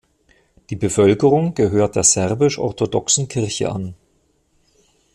Die 0.71 0.75
Bevölkerung 0.75 1.53
gehört 1.53 1.95
der 1.95 2.01
Serbisch-orthodoxen 2.01 3.27
Kirche 3.27 3.71
an. 3.71 3.93